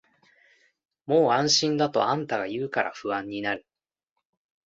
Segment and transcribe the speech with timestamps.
[1.05, 3.67] もう安心だとあんたが言うから不安になる